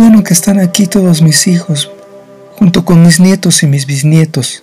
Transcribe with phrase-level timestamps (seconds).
[0.00, 1.90] bueno que están aquí todos mis hijos,
[2.56, 4.62] junto con mis nietos y mis bisnietos,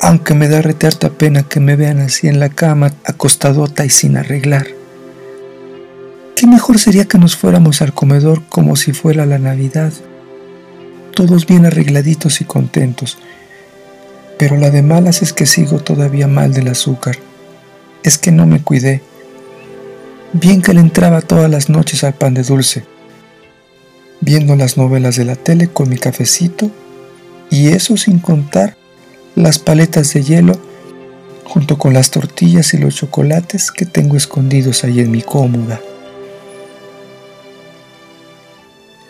[0.00, 4.16] aunque me da retearta pena que me vean así en la cama, acostadota y sin
[4.16, 4.68] arreglar.
[6.36, 9.92] Qué mejor sería que nos fuéramos al comedor como si fuera la Navidad,
[11.12, 13.18] todos bien arregladitos y contentos.
[14.38, 17.18] Pero la de malas es que sigo todavía mal del azúcar.
[18.04, 19.02] Es que no me cuidé.
[20.32, 22.84] Bien que le entraba todas las noches al pan de dulce,
[24.20, 26.70] viendo las novelas de la tele con mi cafecito,
[27.50, 28.76] y eso sin contar
[29.34, 30.60] las paletas de hielo
[31.44, 35.80] junto con las tortillas y los chocolates que tengo escondidos ahí en mi cómoda.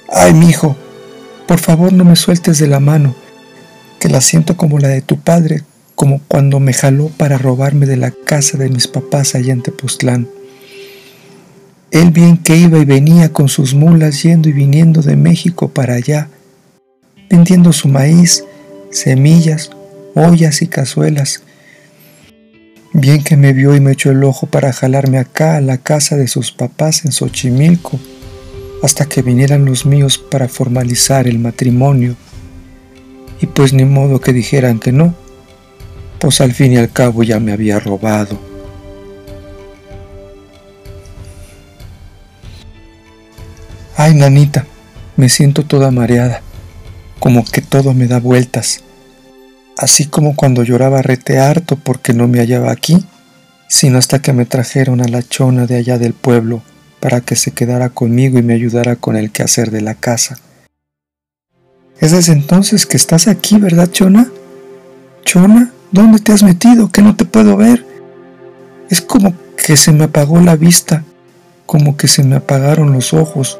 [0.08, 0.74] Ay, mi hijo,
[1.46, 3.14] por favor no me sueltes de la mano,
[3.98, 5.62] que la siento como la de tu padre,
[5.94, 10.26] como cuando me jaló para robarme de la casa de mis papás allá en Tepoztlán.
[11.90, 15.94] Él bien que iba y venía con sus mulas yendo y viniendo de México para
[15.94, 16.28] allá,
[17.28, 18.44] vendiendo su maíz,
[18.92, 19.70] semillas,
[20.14, 21.42] ollas y cazuelas.
[22.92, 26.16] Bien que me vio y me echó el ojo para jalarme acá a la casa
[26.16, 27.98] de sus papás en Xochimilco,
[28.82, 32.14] hasta que vinieran los míos para formalizar el matrimonio.
[33.40, 35.14] Y pues ni modo que dijeran que no,
[36.20, 38.49] pues al fin y al cabo ya me había robado.
[44.00, 44.64] Ay, nanita,
[45.16, 46.40] me siento toda mareada,
[47.18, 48.82] como que todo me da vueltas
[49.80, 53.02] así como cuando lloraba rete harto porque no me hallaba aquí,
[53.66, 56.62] sino hasta que me trajeron a la chona de allá del pueblo
[57.00, 60.38] para que se quedara conmigo y me ayudara con el quehacer de la casa.
[61.98, 64.30] Es desde entonces que estás aquí, ¿verdad, Chona?
[65.24, 66.90] Chona, ¿dónde te has metido?
[66.90, 67.86] Que no te puedo ver.
[68.90, 71.04] Es como que se me apagó la vista,
[71.64, 73.58] como que se me apagaron los ojos.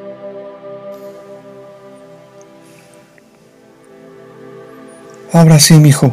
[5.32, 6.10] Ahora sí, mijo,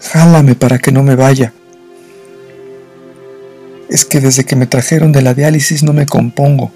[0.00, 1.54] jálame para que no me vaya.
[3.88, 6.70] Es que desde que me trajeron de la diálisis no me compongo,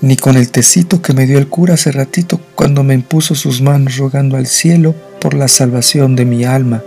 [0.00, 3.60] ni con el tecito que me dio el cura hace ratito cuando me impuso sus
[3.60, 6.84] manos rogando al cielo por la salvación de mi alma.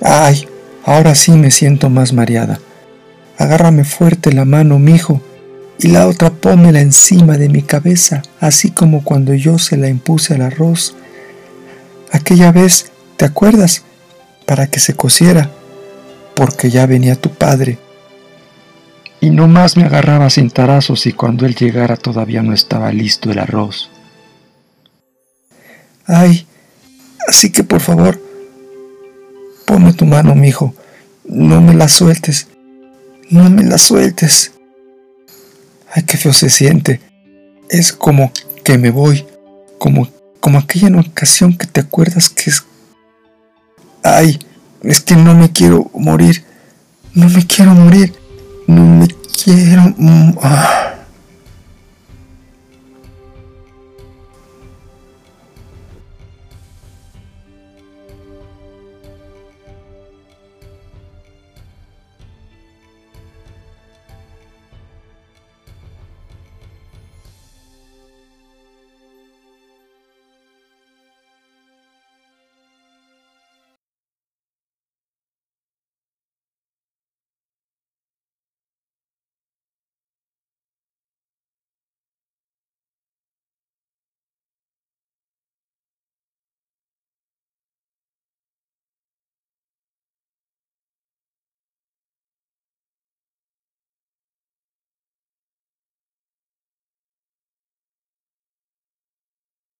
[0.00, 0.46] Ay,
[0.84, 2.60] ahora sí me siento más mareada.
[3.36, 5.20] Agárrame fuerte la mano, mijo,
[5.76, 10.34] y la otra pómela encima de mi cabeza, así como cuando yo se la impuse
[10.34, 10.94] al arroz
[12.10, 13.84] aquella vez, ¿te acuerdas?
[14.46, 15.50] Para que se cociera,
[16.34, 17.78] porque ya venía tu padre.
[19.20, 23.30] Y no más me agarraba sin tarazos y cuando él llegara todavía no estaba listo
[23.30, 23.90] el arroz.
[26.06, 26.46] Ay,
[27.28, 28.20] así que por favor,
[29.66, 30.74] ponme tu mano, mijo.
[31.24, 32.48] No me la sueltes.
[33.28, 34.52] No me la sueltes.
[35.92, 37.00] Ay, qué feo se siente.
[37.68, 38.32] Es como
[38.64, 39.24] que me voy,
[39.78, 40.08] como
[40.40, 42.64] como aquella ocasión que te acuerdas que es...
[44.02, 44.38] Ay,
[44.82, 46.44] es que no me quiero morir,
[47.14, 48.14] no me quiero morir,
[48.66, 49.94] no me quiero...
[50.42, 50.79] Ah.